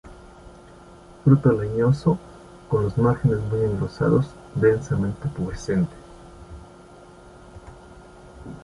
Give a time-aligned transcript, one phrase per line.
[1.23, 2.17] Fruto leñoso,
[2.69, 5.93] con los márgenes muy engrosados, densamente pubescente.